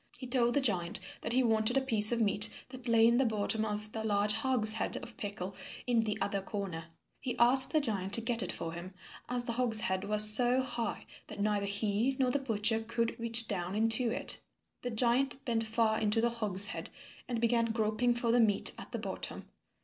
He 0.17 0.25
told 0.25 0.55
the 0.55 0.61
giant 0.61 0.99
that 1.21 1.31
he 1.33 1.43
wanted 1.43 1.77
a 1.77 1.81
piece 1.81 2.11
of 2.11 2.19
meat 2.19 2.49
that 2.69 2.87
lay 2.87 3.05
in 3.05 3.17
the 3.17 3.23
bottom 3.23 3.63
of 3.63 3.91
the 3.91 4.03
large 4.03 4.33
hogshead 4.33 4.97
of 4.97 5.15
pickle 5.15 5.55
in 5.85 6.05
the 6.05 6.17
other 6.19 6.41
corner. 6.41 6.87
He 7.19 7.37
asked 7.37 7.71
the 7.71 7.79
giant 7.81 8.11
to 8.13 8.21
get 8.21 8.41
it 8.41 8.51
for 8.51 8.73
him, 8.73 8.95
as 9.29 9.43
the 9.43 9.51
hogshead 9.51 10.05
was 10.05 10.27
so 10.27 10.63
high 10.63 11.05
that 11.27 11.39
neither 11.39 11.67
he 11.67 12.15
nor 12.17 12.31
the 12.31 12.39
butcher 12.39 12.79
could 12.79 13.15
reach 13.19 13.47
down 13.47 13.75
into 13.75 14.09
it. 14.09 14.39
The 14.81 14.89
giant 14.89 15.45
bent 15.45 15.67
far 15.67 15.99
into 15.99 16.19
the 16.19 16.31
hogshead 16.31 16.89
and 17.27 17.39
began 17.39 17.65
groping 17.65 18.15
for 18.15 18.31
the 18.31 18.39
meat 18.39 18.71
at 18.79 18.91
the 18.93 18.97
bottom. 18.97 19.45